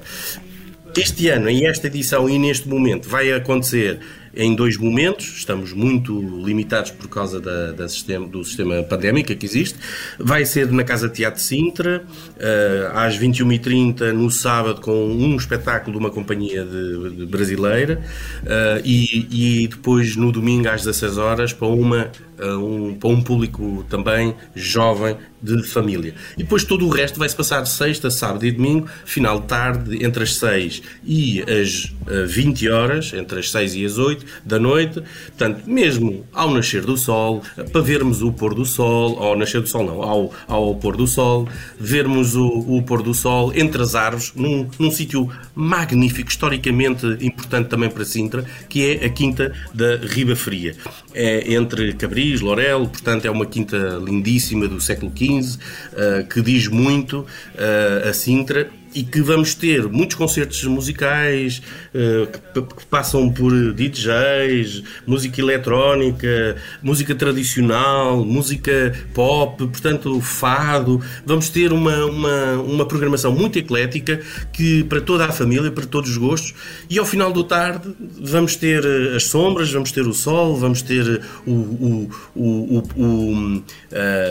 Este 0.96 1.28
ano, 1.30 1.50
em 1.50 1.66
esta 1.66 1.88
edição 1.88 2.30
e 2.30 2.38
neste 2.38 2.68
momento, 2.68 3.10
vai 3.10 3.32
acontecer 3.34 4.00
em 4.36 4.56
dois 4.56 4.78
momentos. 4.78 5.25
Estamos 5.38 5.74
muito 5.74 6.20
limitados 6.44 6.92
por 6.92 7.08
causa 7.08 7.40
da, 7.40 7.72
da 7.72 7.88
sistema, 7.88 8.28
do 8.28 8.44
sistema 8.44 8.84
pandémico 8.84 9.36
que 9.36 9.46
existe. 9.46 9.78
Vai 10.20 10.46
ser 10.46 10.72
na 10.72 10.84
Casa 10.84 11.10
Teatro 11.10 11.42
Sintra, 11.42 12.04
uh, 12.04 12.98
às 12.98 13.18
21h30 13.18 14.12
no 14.12 14.30
sábado, 14.32 14.82
com 14.82 15.08
um 15.08 15.36
espetáculo 15.36 15.98
de 15.98 16.00
uma 16.00 16.10
companhia 16.10 16.66
de, 16.66 17.18
de 17.18 17.25
brasileira, 17.25 18.02
uh, 18.44 18.82
e, 18.84 19.63
e, 19.63 19.68
depois 19.68 20.16
no 20.16 20.32
domingo 20.32 20.70
às 20.70 20.82
16 20.84 21.18
horas 21.18 21.54
para 21.54 21.68
uma 21.68 22.12
um, 22.40 22.96
para 22.96 23.10
um 23.10 23.22
público 23.22 23.86
também 23.90 24.36
jovem 24.56 25.16
de 25.43 25.62
família. 25.63 26.15
E 26.38 26.43
depois 26.43 26.63
todo 26.63 26.85
o 26.88 26.89
resto 26.89 27.19
vai-se 27.19 27.35
passar 27.35 27.65
sexta, 27.65 28.09
sábado 28.09 28.45
e 28.45 28.51
domingo, 28.51 28.88
final 29.05 29.41
de 29.41 29.47
tarde, 29.47 30.03
entre 30.03 30.23
as 30.23 30.35
6 30.35 30.81
e 31.03 31.41
as 31.41 31.93
20 32.27 32.69
horas, 32.69 33.13
entre 33.13 33.39
as 33.39 33.51
6 33.51 33.75
e 33.75 33.85
as 33.85 33.97
8 33.97 34.25
da 34.45 34.57
noite. 34.57 35.01
Portanto, 35.27 35.63
mesmo 35.67 36.25
ao 36.33 36.51
nascer 36.51 36.81
do 36.81 36.97
sol, 36.97 37.41
para 37.71 37.81
vermos 37.81 38.21
o 38.21 38.31
pôr 38.31 38.53
do 38.53 38.65
sol, 38.65 39.17
ao 39.19 39.38
nascer 39.38 39.62
do 39.62 39.67
sol 39.67 39.85
não, 39.85 40.01
ao, 40.01 40.33
ao 40.47 40.75
pôr 40.75 40.95
do 40.95 41.05
sol, 41.05 41.47
vermos 41.79 42.35
o, 42.35 42.47
o 42.47 42.81
pôr 42.83 43.01
do 43.01 43.13
sol 43.13 43.51
entre 43.55 43.81
as 43.81 43.95
árvores, 43.95 44.31
num, 44.35 44.69
num 44.79 44.91
sítio 44.91 45.29
magnífico, 45.53 46.29
historicamente 46.29 47.05
importante 47.21 47.67
também 47.67 47.89
para 47.89 48.05
Sintra, 48.05 48.45
que 48.69 48.85
é 48.85 49.05
a 49.05 49.09
Quinta 49.09 49.53
da 49.73 49.97
Riba 49.97 50.35
Fria. 50.35 50.75
É 51.13 51.53
entre 51.53 51.93
Cabris 51.93 52.41
Lorel, 52.41 52.88
portanto 52.88 53.25
é 53.25 53.31
uma 53.31 53.45
quinta 53.45 54.00
lindíssima 54.03 54.67
do 54.67 54.79
século 54.79 55.12
XV, 55.15 55.33
uh, 55.40 55.60
eh, 55.96 56.25
que 56.30 56.42
diz 56.42 56.68
muito 56.68 57.20
uh, 57.20 58.10
a 58.10 58.13
Sintra 58.13 58.70
e 58.93 59.03
que 59.03 59.21
vamos 59.21 59.55
ter 59.55 59.88
muitos 59.88 60.15
concertos 60.15 60.63
musicais 60.65 61.62
uh, 61.93 62.27
que, 62.27 62.85
passam 62.85 63.31
por 63.31 63.51
DJs, 63.73 64.83
música 65.05 65.41
eletrónica, 65.41 66.55
música 66.81 67.15
tradicional, 67.15 68.23
música 68.23 68.93
pop, 69.13 69.57
portanto 69.67 70.19
fado. 70.21 71.01
Vamos 71.25 71.50
ter 71.50 71.73
uma, 71.73 72.05
uma, 72.05 72.53
uma 72.62 72.85
programação 72.85 73.31
muito 73.31 73.57
eclética 73.57 74.19
que 74.51 74.83
para 74.83 75.01
toda 75.01 75.25
a 75.25 75.31
família, 75.31 75.71
para 75.71 75.85
todos 75.85 76.12
os 76.12 76.17
gostos. 76.17 76.53
E 76.89 77.00
ao 77.00 77.05
final 77.05 77.31
do 77.31 77.43
tarde 77.43 77.93
vamos 78.19 78.55
ter 78.55 78.83
eh, 78.83 79.15
as 79.15 79.25
sombras, 79.25 79.71
vamos 79.71 79.91
ter 79.91 80.05
o 80.07 80.13
sol, 80.13 80.55
vamos 80.57 80.81
ter 80.81 81.21
o, 81.45 81.51
o, 81.51 82.09
o, 82.35 82.83
o 82.95 83.33
uh, 83.33 83.63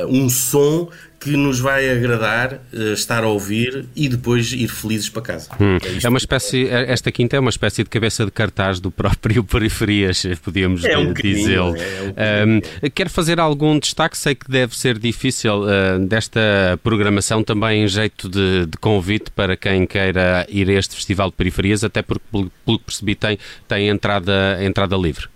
um 0.09 0.29
som 0.29 0.89
que 1.23 1.37
nos 1.37 1.61
vai 1.61 1.91
agradar 1.91 2.55
uh, 2.73 2.93
estar 2.93 3.25
a 3.25 3.29
ouvir 3.29 3.87
e 3.95 4.09
depois 4.09 4.53
ir 4.53 4.69
felizes 4.69 5.09
para 5.09 5.23
casa. 5.23 5.51
Hum. 5.61 5.79
É, 5.83 6.07
é, 6.07 6.09
uma 6.09 6.19
espécie, 6.19 6.69
é, 6.69 6.91
esta 6.91 7.11
quinta 7.11 7.37
é 7.37 7.41
uma 7.41 7.51
espécie 7.51 7.83
de 7.83 7.91
cabeça 7.91 8.25
de 8.25 8.31
cartaz 8.31 8.81
do 8.81 8.91
próprio 8.91 9.43
Periferias, 9.53 10.25
podíamos 10.43 10.85
é 10.85 10.97
um 10.99 11.13
dizê-lo. 11.13 11.75
É 12.17 12.45
um 12.45 12.53
um, 12.53 12.91
quero 12.91 13.11
fazer 13.11 13.41
algum 13.41 13.79
destaque, 13.79 14.17
sei 14.17 14.35
que 14.35 14.51
deve 14.51 14.77
ser 14.77 14.99
difícil, 14.99 15.63
uh, 15.63 15.99
desta 16.07 16.41
programação 16.83 17.43
também 17.43 17.85
em 17.85 17.89
jeito 17.89 18.29
de, 18.29 18.67
de, 18.67 18.79
convite 18.79 19.31
para 19.31 19.57
quem 19.57 19.87
queira 19.87 20.47
ir 20.49 20.69
a 20.69 20.73
este 20.73 20.95
Festival 20.95 21.31
de 21.31 21.37
Periferias, 21.37 21.85
até 21.85 22.03
porque, 22.03 22.25
pelo, 22.31 22.51
pelo 22.65 22.79
que 22.79 22.85
percebi, 22.85 23.15
tem, 23.15 23.39
tem 23.69 23.89
entrada, 23.89 24.59
entrada 24.63 24.97
livre. 24.97 25.32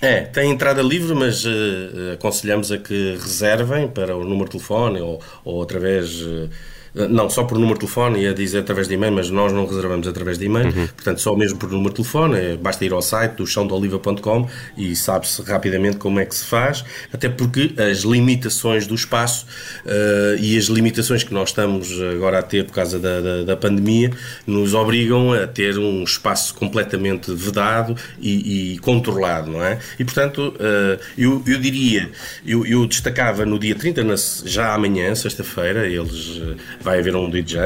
É, 0.00 0.22
tem 0.22 0.50
entrada 0.50 0.80
livre, 0.80 1.14
mas 1.14 1.44
uh, 1.44 2.14
aconselhamos 2.14 2.72
a 2.72 2.78
que 2.78 3.18
reservem 3.20 3.86
para 3.86 4.16
o 4.16 4.24
número 4.24 4.46
de 4.46 4.52
telefone 4.52 5.00
ou, 5.00 5.20
ou 5.44 5.62
através. 5.62 6.22
Uh, 6.22 6.48
não, 6.94 7.30
só 7.30 7.44
por 7.44 7.56
número 7.56 7.74
de 7.74 7.80
telefone, 7.80 8.20
ia 8.22 8.34
dizer 8.34 8.58
através 8.58 8.88
de 8.88 8.94
e-mail, 8.94 9.12
mas 9.12 9.30
nós 9.30 9.52
não 9.52 9.66
reservamos 9.66 10.06
através 10.08 10.38
de 10.38 10.46
e-mail, 10.46 10.66
uhum. 10.66 10.86
portanto, 10.88 11.20
só 11.20 11.36
mesmo 11.36 11.58
por 11.58 11.70
número 11.70 11.90
de 11.90 11.96
telefone, 11.96 12.38
é, 12.38 12.56
basta 12.56 12.84
ir 12.84 12.92
ao 12.92 13.02
site 13.02 13.34
do 13.34 13.46
chãodeoliva.com 13.46 14.48
e 14.76 14.96
sabe-se 14.96 15.42
rapidamente 15.42 15.98
como 15.98 16.18
é 16.18 16.24
que 16.24 16.34
se 16.34 16.44
faz, 16.44 16.84
até 17.12 17.28
porque 17.28 17.74
as 17.78 17.98
limitações 17.98 18.86
do 18.86 18.94
espaço 18.94 19.46
uh, 19.84 20.38
e 20.40 20.58
as 20.58 20.64
limitações 20.64 21.22
que 21.22 21.32
nós 21.32 21.50
estamos 21.50 22.00
agora 22.14 22.38
a 22.38 22.42
ter 22.42 22.64
por 22.64 22.74
causa 22.74 22.98
da, 22.98 23.20
da, 23.20 23.42
da 23.44 23.56
pandemia 23.56 24.10
nos 24.46 24.74
obrigam 24.74 25.32
a 25.32 25.46
ter 25.46 25.78
um 25.78 26.02
espaço 26.02 26.54
completamente 26.54 27.32
vedado 27.32 27.96
e, 28.20 28.74
e 28.74 28.78
controlado, 28.78 29.50
não 29.50 29.62
é? 29.64 29.78
E, 29.98 30.04
portanto, 30.04 30.54
uh, 30.56 31.00
eu, 31.16 31.42
eu 31.46 31.58
diria, 31.58 32.10
eu, 32.44 32.66
eu 32.66 32.86
destacava 32.86 33.44
no 33.46 33.58
dia 33.58 33.74
30, 33.74 34.02
já 34.44 34.74
amanhã, 34.74 35.14
sexta-feira, 35.14 35.86
eles 35.86 36.40
vai 36.80 36.98
haver 36.98 37.14
um 37.14 37.28
DJ, 37.28 37.60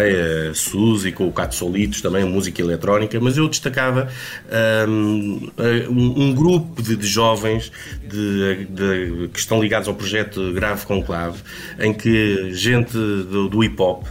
a 0.51 0.55
Suzy, 0.55 1.13
com 1.13 1.29
o 1.29 1.33
Cato 1.33 1.55
Solitos 1.55 2.01
também, 2.01 2.25
música 2.25 2.61
eletrónica, 2.61 3.19
mas 3.21 3.37
eu 3.37 3.49
destacava 3.49 4.09
um, 4.89 5.51
um 5.91 6.35
grupo 6.35 6.83
de, 6.83 6.97
de 6.97 7.07
jovens 7.07 7.71
de, 8.03 8.67
de, 8.67 9.29
que 9.29 9.39
estão 9.39 9.63
ligados 9.63 9.89
ao 9.89 9.95
projeto 9.95 10.53
Grave 10.53 10.85
Conclave, 10.87 11.39
em 11.79 11.93
que 11.93 12.53
gente 12.53 12.93
do, 12.93 13.49
do 13.49 13.65
hip 13.65 13.81
hop 13.81 14.05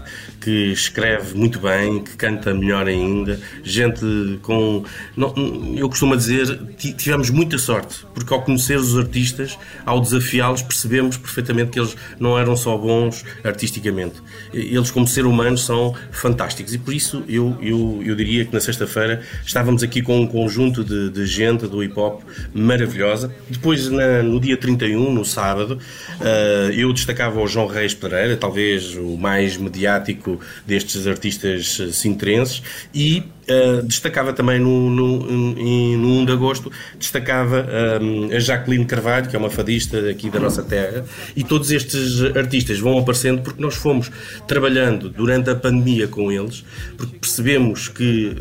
que 0.44 0.72
escreve 0.74 1.38
muito 1.38 1.58
bem, 1.60 2.04
que 2.04 2.18
canta 2.18 2.54
melhor 2.54 2.86
ainda, 2.86 3.40
gente 3.64 4.40
com. 4.42 4.84
Não, 5.16 5.34
eu 5.76 5.88
costumo 5.88 6.18
dizer, 6.18 6.60
tivemos 6.78 7.30
muita 7.30 7.58
sorte, 7.58 8.06
porque 8.14 8.34
ao 8.34 8.42
conhecer 8.42 8.78
os 8.78 8.98
artistas, 8.98 9.58
ao 9.86 10.02
desafiá-los, 10.02 10.62
percebemos 10.62 11.16
perfeitamente 11.16 11.72
que 11.72 11.80
eles 11.80 11.96
não 12.20 12.38
eram 12.38 12.58
só 12.58 12.78
bons 12.78 13.24
artisticamente. 13.44 14.16
Eles, 14.54 14.92
como 14.92 15.08
ser 15.08 15.26
humanos, 15.26 15.66
são 15.66 15.96
fantásticos 16.12 16.74
e 16.74 16.78
por 16.78 16.94
isso 16.94 17.24
eu, 17.28 17.58
eu, 17.62 18.02
eu 18.06 18.16
diria 18.16 18.44
que 18.44 18.54
na 18.54 18.60
sexta-feira 18.60 19.22
estávamos 19.46 19.82
aqui 19.82 20.02
com 20.02 20.20
um 20.20 20.28
conjunto 20.28 20.84
de, 20.84 21.10
de 21.10 21.26
gente 21.26 21.68
do 21.68 21.82
hip 21.82 21.98
hop 21.98 22.22
maravilhosa. 22.54 23.34
Depois, 23.50 23.90
na, 23.90 24.22
no 24.22 24.40
dia 24.40 24.58
31, 24.58 25.14
no 25.14 25.24
sábado, 25.24 25.80
uh, 26.20 26.72
eu 26.74 26.92
destacava 26.92 27.40
o 27.40 27.48
João 27.48 27.68
Reis 27.68 27.94
Pereira, 27.94 28.36
talvez 28.36 28.96
o 28.96 29.18
mais 29.18 29.56
mediático 29.56 30.33
destes 30.66 31.08
artistas 31.08 31.80
sintrenses 31.92 32.62
e 32.94 33.24
Uh, 33.44 33.84
destacava 33.84 34.32
também 34.32 34.60
no, 34.60 34.90
no, 34.90 35.20
no 35.20 36.20
1 36.22 36.26
de 36.26 36.32
agosto, 36.32 36.72
destacava 36.98 37.68
um, 38.02 38.34
a 38.34 38.40
Jacqueline 38.40 38.86
Carvalho, 38.86 39.30
que 39.30 39.36
é 39.36 39.40
uma 39.40 39.50
fadista 39.50 40.10
aqui 40.10 40.30
da 40.30 40.40
nossa 40.40 40.64
terra, 40.64 41.04
e 41.36 41.44
todos 41.44 41.72
estes 41.72 42.22
artistas 42.36 42.80
vão 42.80 42.98
aparecendo 42.98 43.42
porque 43.42 43.62
nós 43.62 43.76
fomos 43.76 44.10
trabalhando 44.48 45.10
durante 45.10 45.50
a 45.50 45.56
pandemia 45.56 46.08
com 46.08 46.32
eles, 46.32 46.64
porque 46.98 47.18
percebemos 47.20 47.90
que 47.90 48.36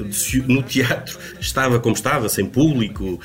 no 0.46 0.62
teatro 0.62 1.18
estava 1.40 1.78
como 1.80 1.94
estava, 1.94 2.28
sem 2.28 2.46
público, 2.46 3.20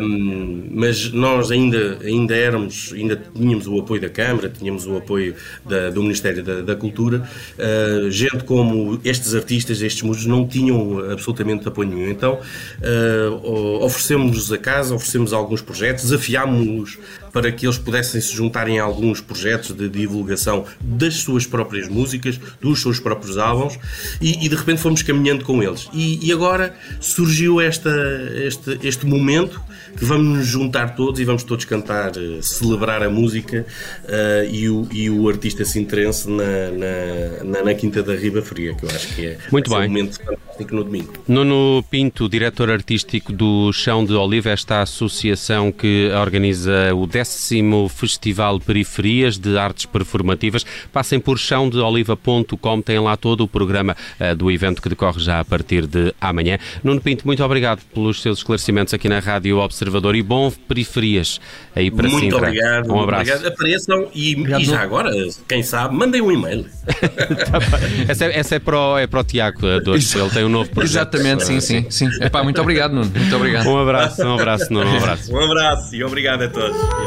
um, 0.00 0.68
mas 0.72 1.12
nós 1.12 1.50
ainda, 1.50 1.98
ainda 2.02 2.34
éramos, 2.34 2.92
ainda 2.92 3.16
tínhamos 3.16 3.66
o 3.66 3.78
apoio 3.78 4.00
da 4.00 4.08
Câmara, 4.08 4.48
tínhamos 4.48 4.86
o 4.86 4.96
apoio 4.96 5.34
da, 5.64 5.90
do 5.90 6.02
Ministério 6.02 6.42
da, 6.42 6.60
da 6.60 6.76
Cultura, 6.76 7.28
uh, 7.58 8.10
gente 8.10 8.44
como 8.44 9.00
estes 9.04 9.34
artistas, 9.34 9.80
estes 9.80 10.02
músicos, 10.02 10.26
não 10.26 10.46
tinham 10.46 11.03
absolutamente 11.12 11.66
apoio 11.68 11.88
nenhum. 11.88 12.10
Então 12.10 12.40
uh, 12.80 13.84
oferecemos-nos 13.84 14.52
a 14.52 14.58
casa, 14.58 14.94
oferecemos 14.94 15.32
alguns 15.32 15.60
projetos, 15.60 16.04
desafiámos-los 16.04 16.98
para 17.34 17.50
que 17.50 17.66
eles 17.66 17.76
pudessem 17.76 18.20
se 18.20 18.32
juntarem 18.32 18.78
a 18.78 18.84
alguns 18.84 19.20
projetos 19.20 19.72
de 19.72 19.88
divulgação 19.88 20.64
das 20.80 21.16
suas 21.16 21.44
próprias 21.44 21.88
músicas, 21.88 22.40
dos 22.60 22.80
seus 22.80 23.00
próprios 23.00 23.36
álbuns, 23.36 23.76
e, 24.20 24.46
e 24.46 24.48
de 24.48 24.54
repente 24.54 24.80
fomos 24.80 25.02
caminhando 25.02 25.44
com 25.44 25.60
eles. 25.60 25.88
E, 25.92 26.24
e 26.24 26.32
agora 26.32 26.74
surgiu 27.00 27.60
esta, 27.60 27.90
este, 28.36 28.78
este 28.84 29.04
momento 29.04 29.60
que 29.96 30.04
vamos 30.04 30.38
nos 30.38 30.46
juntar 30.46 30.94
todos 30.94 31.20
e 31.20 31.24
vamos 31.24 31.42
todos 31.42 31.64
cantar, 31.64 32.12
uh, 32.16 32.42
celebrar 32.42 33.02
a 33.02 33.10
música 33.10 33.66
uh, 34.04 34.50
e, 34.50 34.68
o, 34.68 34.88
e 34.92 35.10
o 35.10 35.28
artista 35.28 35.64
sintrense 35.64 36.28
na, 36.28 37.44
na, 37.44 37.62
na, 37.64 37.74
Quinta 37.74 38.02
da 38.02 38.14
Riba 38.14 38.42
Fria, 38.42 38.74
que 38.74 38.84
eu 38.84 38.90
acho 38.90 39.14
que 39.14 39.26
é 39.26 39.38
Muito 39.50 39.70
bem. 39.70 39.80
um 39.80 39.82
momento 39.82 40.18
fantástico 40.22 40.74
no 40.74 40.84
domingo. 40.84 41.12
Nuno 41.26 41.84
Pinto, 41.90 42.28
diretor 42.28 42.70
artístico 42.70 43.32
do 43.32 43.72
Chão 43.72 44.04
de 44.04 44.14
Oliva, 44.14 44.50
esta 44.50 44.82
associação 44.82 45.72
que 45.72 46.10
organiza 46.14 46.94
o 46.94 47.06
décimo 47.24 47.88
Festival 47.88 48.60
Periferias 48.60 49.38
de 49.38 49.56
Artes 49.56 49.86
Performativas. 49.86 50.64
Passem 50.92 51.18
por 51.18 51.38
chãodeoliva.com, 51.38 52.82
tem 52.82 52.98
lá 52.98 53.16
todo 53.16 53.42
o 53.42 53.48
programa 53.48 53.96
uh, 54.20 54.36
do 54.36 54.50
evento 54.50 54.82
que 54.82 54.90
decorre 54.90 55.20
já 55.20 55.40
a 55.40 55.44
partir 55.44 55.86
de 55.86 56.14
amanhã. 56.20 56.58
Nuno 56.82 57.00
Pinto, 57.00 57.26
muito 57.26 57.42
obrigado 57.42 57.80
pelos 57.94 58.20
seus 58.20 58.38
esclarecimentos 58.38 58.92
aqui 58.92 59.08
na 59.08 59.20
Rádio 59.20 59.56
Observador 59.58 60.14
e 60.14 60.22
bom 60.22 60.50
periferias 60.68 61.40
aí 61.74 61.90
para 61.90 62.08
Muito 62.08 62.24
Sintra. 62.24 62.48
obrigado. 62.48 62.92
Um 62.92 63.00
abraço. 63.00 63.32
Obrigado. 63.32 63.52
Apareçam 63.54 64.08
e, 64.14 64.34
obrigado. 64.34 64.60
e 64.60 64.64
já 64.66 64.80
agora, 64.80 65.10
quem 65.48 65.62
sabe, 65.62 65.96
mandem 65.96 66.20
um 66.20 66.30
e-mail. 66.30 66.64
tá 66.84 67.58
essa, 68.06 68.26
é, 68.26 68.38
essa 68.38 68.54
é, 68.56 68.58
para 68.58 68.78
o, 68.78 68.98
é 68.98 69.06
para 69.06 69.20
o 69.20 69.24
Tiago 69.24 69.80
Doce, 69.80 70.18
ele 70.18 70.30
tem 70.30 70.44
um 70.44 70.50
novo 70.50 70.68
projeto. 70.68 71.14
Exatamente, 71.14 71.44
sim, 71.46 71.60
sim. 71.60 71.86
sim. 71.88 72.08
Epá, 72.20 72.44
muito 72.44 72.60
obrigado, 72.60 72.92
Nuno. 72.92 73.10
Muito 73.10 73.36
obrigado. 73.36 73.66
Um 73.66 73.78
abraço, 73.78 74.22
um 74.22 74.34
abraço, 74.34 74.70
Nuno. 74.70 74.90
Um 74.90 74.96
abraço. 74.98 75.32
um 75.34 75.40
abraço 75.40 75.94
e 75.96 76.04
obrigado 76.04 76.42
a 76.42 76.48
todos. 76.48 76.76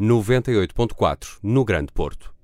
98.4 0.00 1.40
no 1.42 1.64
Grande 1.64 1.92
Porto. 1.92 2.37